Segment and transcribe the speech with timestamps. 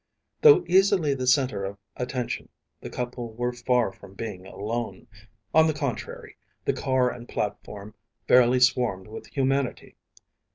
[0.41, 5.05] Though easily the centre of attention, the couple were far from being alone.
[5.53, 7.93] On the contrary, the car and platform
[8.27, 9.95] fairly swarmed with humanity.